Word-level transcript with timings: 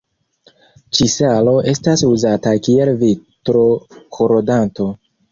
Ĉi-salo 0.99 1.51
estas 1.71 2.03
uzata 2.11 2.53
kiel 2.67 2.91
vitro-korodanto. 3.03 4.89